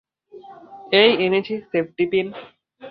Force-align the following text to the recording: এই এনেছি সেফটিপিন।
এই 0.93 1.11
এনেছি 1.25 1.53
সেফটিপিন। 1.71 2.27